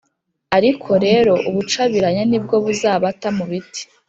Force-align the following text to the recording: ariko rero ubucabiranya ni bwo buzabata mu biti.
ariko 0.57 0.89
rero 1.05 1.33
ubucabiranya 1.49 2.23
ni 2.29 2.39
bwo 2.43 2.55
buzabata 2.65 3.27
mu 3.37 3.45
biti. 3.51 3.81